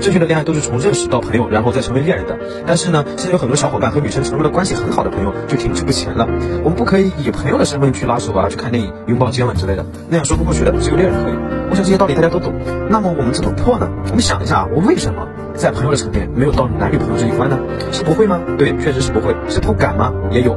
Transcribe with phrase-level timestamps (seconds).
[0.00, 2.38] 正确的恋爱都是从认识到朋友，然后再成为恋人的。
[2.66, 6.28] 但是呢，现在有很多小伙伴和女生成为了关系很好的朋友，就停滞不前了。
[6.62, 10.72] 我们不可以以朋友的身份去拉手啊，去看电影、拥抱、接吻之类的，那样说不过去的。
[10.78, 11.34] 只有恋人可以。
[11.70, 12.54] 我想这些道理大家都懂。
[12.90, 13.88] 那么我们怎么破呢？
[14.08, 17.58] 我们想一下啊，我为什么在朋友的层面没有到男女朋友这一关呢？
[17.90, 18.38] 是不会吗？
[18.58, 19.34] 对，确实是不会。
[19.48, 20.12] 是不敢吗？
[20.30, 20.56] 也有。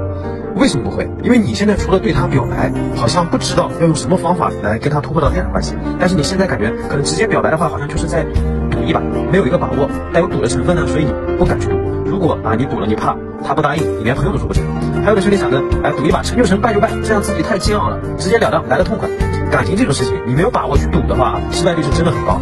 [0.56, 1.10] 为什么不会？
[1.24, 5.76] 因为你现在除了对他表白，好像不知道要用什么方法来跟他突破到恋人关系。
[6.00, 8.26] 但是你现在感觉可能直接表白的话，好像就是在
[8.92, 9.02] 一把，
[9.32, 11.76] 没有一个把握，带有赌的成分呢，所以你不敢去赌。
[12.06, 14.62] 如果啊你赌了，你怕他不答应，你连朋友都做不成。
[15.04, 19.10] 还有的兄弟想着，哎赌一把，成就成败就败，这样自己太煎熬了，直截了当来的痛快。
[19.50, 22.40] 感情这种事情，你没有把握去赌的话，失败率是真的很高。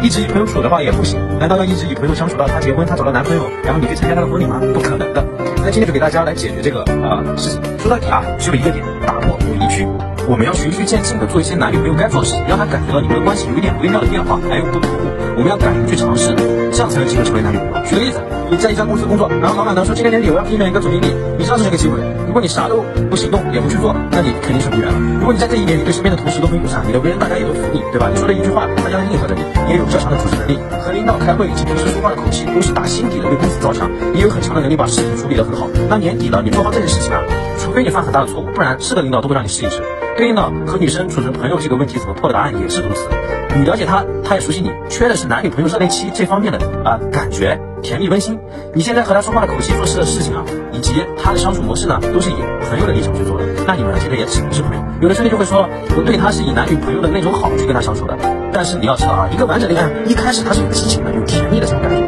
[0.00, 4.60] 一直以朋友处的话也不行，难道要一直以朋友相处到他结婚，他找到男朋友，然后你去参加他的婚礼吗？
[4.72, 5.24] 不可能的。
[5.56, 7.60] 那今天就给大家来解决这个呃事情。
[7.78, 9.86] 说到底啊，只有一个点，打破友谊区。
[10.28, 15.08] 我们要循序渐进的做一些男女朋友该做的事情，让他感觉到你们的关系有一点微妙的变化，还有不同步。
[15.34, 16.36] 我们要敢于去尝试，
[16.70, 17.72] 这样才能机会成为男女朋友。
[17.88, 18.20] 举个例子，
[18.50, 21.96] 你在一家公司工作，然后老板呢说今年年底我要聘任一个总经理，你知道这个机会。
[22.28, 25.00] 如果你啥都不行动，也不去做，那你肯定是无缘了。
[25.16, 28.12] 如果你在这一年你对身边的同事都很友善，你的为人大家也都服你，对吧？
[28.12, 35.64] 你说的一句话，大家都应和着你，你也有较强的处事能力，和领导开会以及平时说话的口气都是打心底的为公司着想，你有很强的能力把事情处理得很好。
[35.88, 37.24] 那年底了，你做好这件事情啊，
[37.56, 39.80] 除非你犯很大的错误，不然是个领导都会让你试一试。
[40.18, 43.08] 对应的和女生处成朋友这个问题怎么破的答案也是如此。
[43.56, 48.36] 你了解他，他也熟悉你，缺的是男女朋友热恋期这方面的啊感觉，甜蜜温馨。
[48.74, 52.34] 你现在和他说话的口气、做事的事情啊，以及他的相处模式呢，都是以
[52.68, 53.44] 朋友的立场去做的。
[53.64, 54.82] 那你们现在也只能是朋友。
[55.00, 58.18] 有的兄弟就会说，我对他是以男女朋友的那种好去跟他相处的。
[58.52, 62.07] 但是你要知道啊，一个完整恋爱一开始他是有激情的，有甜蜜的这种感觉，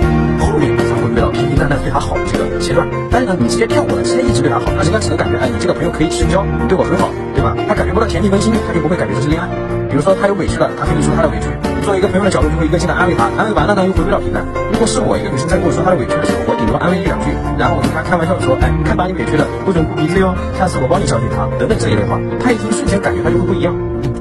[1.78, 2.88] 回到平平淡淡对他好的这个阶段。
[3.10, 7.08] 但是呢，你直接跳过了，直接一直对他好，那人家只能感觉，哎，你这个朋友可以深交，你对我很好。
[7.30, 7.54] 对吧？
[7.66, 9.48] 他感觉不到甜蜜温馨，他就不会感觉这是恋爱。
[9.88, 11.46] 比如说他有委屈了，他跟你说他的委屈，
[11.82, 14.44] 作为一个朋友的角度就会一个劲的安慰他，安慰完了呢又回归到平淡。
[14.72, 23.72] 如果是我一个女生在跟我说她的委屈的时候，我顶多安慰一两句，然后我跟她开玩笑的说，哎，看把你委屈的，不准哭鼻子哟，下次我帮你教训他，等等这一类话，他一听瞬间感觉他就会不一样，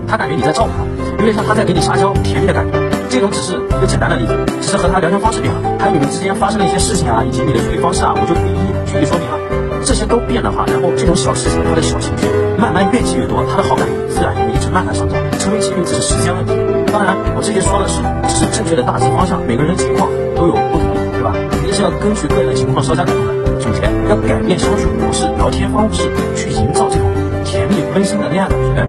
[0.08, 0.86] 他感觉你在照顾他，
[1.20, 2.89] 有点像他在给你撒娇，甜蜜的感觉。
[3.10, 9.38] 这种只是一个简单的例子，只是和他聊天方式变了，还有你们之间发生的一些事情啊，以及你的处理方式啊，我就不一一具体说明了。
[9.84, 12.28] 这些都变的话，然后这种小事情，他的小情绪
[12.58, 16.54] 慢慢越积越多，他的好感自然也会一直慢慢上涨，成为情侣只是时间问题。
[16.94, 17.98] 当然，我这些说的是
[18.30, 21.34] 只是正确的大致方向，每个人情况都有不同，对吧？
[21.50, 23.34] 肯定是要根据个人的情况稍加改动的。
[23.60, 26.04] 总结，要改变相处模式、聊天方式，
[26.36, 27.10] 去营造这种
[27.44, 28.88] 甜蜜温馨的恋爱感觉。